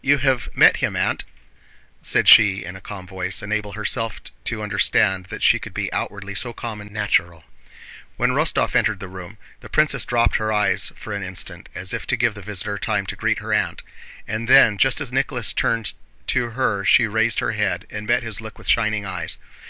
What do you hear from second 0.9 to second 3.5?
Aunt?" said she in a calm voice,